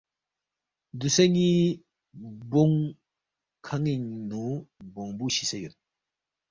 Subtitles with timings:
[0.99, 1.51] دوسے ن٘ی
[2.49, 2.77] بونگ
[3.65, 4.43] کھنِ٘نگ نُو
[4.93, 5.73] بونگبُو شِسے یود